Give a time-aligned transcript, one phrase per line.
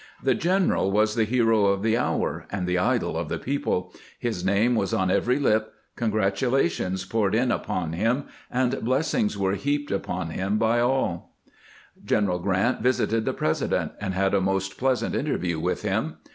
[0.23, 4.43] The general was the hero of the hour and the idol of the people; his
[4.43, 10.31] name was on every lip; congratulations poured in upon him, and blessings were heaped upon
[10.31, 11.37] him by all.
[12.03, 14.79] grant's last interview with LINCOLN 497 General Grant visited the President, and had a most
[14.79, 16.17] pleasant interview with him.